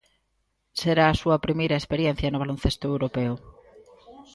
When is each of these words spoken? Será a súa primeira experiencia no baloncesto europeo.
Será 0.79 1.05
a 1.09 1.17
súa 1.21 1.41
primeira 1.45 1.79
experiencia 1.81 2.31
no 2.31 2.41
baloncesto 2.43 2.85
europeo. 2.93 3.33